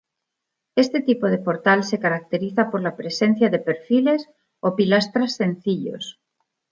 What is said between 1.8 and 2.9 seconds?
se caracteriza por